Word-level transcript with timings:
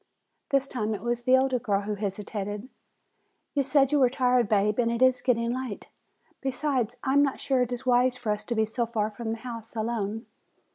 This 0.49 0.67
time 0.67 0.95
it 0.95 1.03
was 1.03 1.21
the 1.25 1.37
older 1.37 1.59
girl 1.59 1.81
who 1.81 1.93
hesitated. 1.93 2.69
"You 3.53 3.61
said 3.61 3.91
you 3.91 3.99
were 3.99 4.09
tired, 4.09 4.49
Bab, 4.49 4.79
and 4.79 4.89
it 4.89 4.99
is 4.99 5.21
getting 5.21 5.53
late. 5.53 5.89
Besides, 6.41 6.97
I 7.03 7.13
am 7.13 7.21
not 7.21 7.39
sure 7.39 7.61
it 7.61 7.71
is 7.71 7.85
wise 7.85 8.17
for 8.17 8.31
us 8.31 8.43
to 8.45 8.55
be 8.55 8.65
so 8.65 8.87
far 8.87 9.11
from 9.11 9.29
the 9.29 9.37
house 9.37 9.75
alone." 9.75 10.25